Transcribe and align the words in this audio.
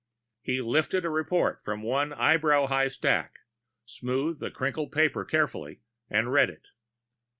He 0.41 0.61
lifted 0.61 1.05
a 1.05 1.11
report 1.11 1.61
from 1.61 1.83
one 1.83 2.11
eyebrow 2.11 2.65
high 2.65 2.87
stack, 2.87 3.41
smoothed 3.85 4.39
the 4.39 4.49
crinkly 4.49 4.87
paper 4.89 5.23
carefully, 5.23 5.81
and 6.09 6.31
read 6.33 6.49
it. 6.49 6.65